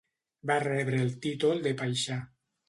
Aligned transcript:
Va 0.51 0.55
rebre 0.63 1.01
el 1.07 1.13
títol 1.27 1.61
de 1.69 1.75
paixà. 1.83 2.19